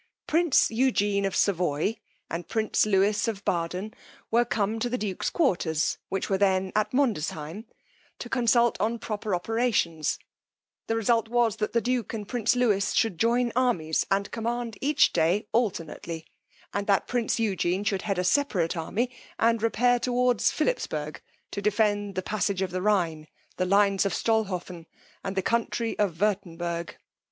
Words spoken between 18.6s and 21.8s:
army and repair towards Philipsburg, to